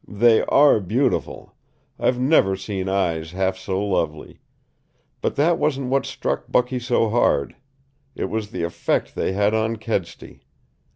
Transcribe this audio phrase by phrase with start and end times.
[0.07, 1.53] They ARE beautiful;
[1.99, 4.39] I've never seen eyes half so lovely.
[5.21, 7.55] But that wasn't what struck Bucky so hard.
[8.15, 10.47] It was the effect they had on Kedsty.